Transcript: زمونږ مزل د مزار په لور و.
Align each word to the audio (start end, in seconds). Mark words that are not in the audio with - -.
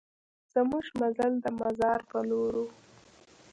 زمونږ 0.53 0.85
مزل 0.99 1.33
د 1.43 1.45
مزار 1.59 1.99
په 2.09 2.19
لور 2.29 2.53
و. 2.63 2.65